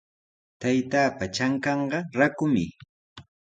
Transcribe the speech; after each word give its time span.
Taytaapa 0.61 1.25
trankanqa 1.35 1.99
rakumi. 2.17 2.65